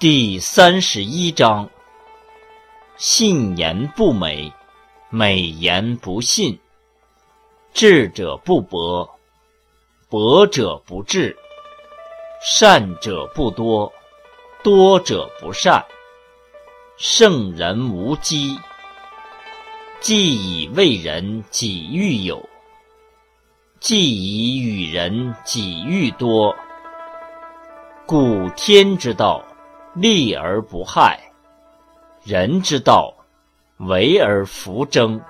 [0.00, 1.68] 第三十一章：
[2.96, 4.52] 信言不美，
[5.10, 6.56] 美言不信；
[7.74, 9.18] 智者不博，
[10.08, 11.34] 博者不智；
[12.40, 13.92] 善者不多，
[14.62, 15.84] 多者不善。
[16.96, 18.56] 圣人无积，
[19.98, 22.48] 既以为人己欲有，
[23.80, 26.54] 既以与人己欲多。
[28.06, 29.44] 故天之道。
[30.00, 31.18] 利而不害，
[32.24, 33.12] 人之道，
[33.78, 35.20] 为而弗争。